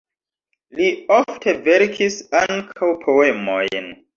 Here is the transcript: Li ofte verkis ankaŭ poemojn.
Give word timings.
Li 0.77 0.87
ofte 1.17 1.53
verkis 1.69 2.19
ankaŭ 2.43 2.93
poemojn. 3.07 3.93